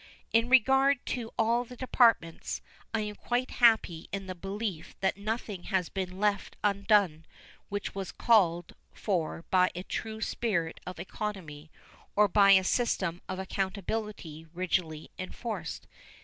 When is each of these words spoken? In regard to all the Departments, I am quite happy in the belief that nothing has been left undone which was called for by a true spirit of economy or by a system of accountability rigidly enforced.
In 0.33 0.49
regard 0.49 0.97
to 1.05 1.29
all 1.37 1.63
the 1.63 1.75
Departments, 1.77 2.59
I 2.91 3.01
am 3.01 3.13
quite 3.13 3.51
happy 3.61 4.09
in 4.11 4.25
the 4.25 4.33
belief 4.33 4.95
that 5.01 5.15
nothing 5.15 5.65
has 5.65 5.89
been 5.89 6.19
left 6.19 6.57
undone 6.63 7.23
which 7.69 7.93
was 7.93 8.11
called 8.11 8.73
for 8.93 9.43
by 9.51 9.69
a 9.75 9.83
true 9.83 10.19
spirit 10.19 10.79
of 10.87 10.97
economy 10.99 11.69
or 12.15 12.27
by 12.27 12.53
a 12.53 12.63
system 12.63 13.21
of 13.29 13.37
accountability 13.37 14.47
rigidly 14.55 15.11
enforced. 15.19 15.85